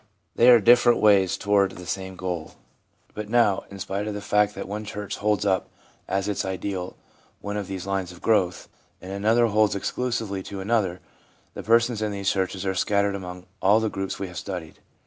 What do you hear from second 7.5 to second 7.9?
of these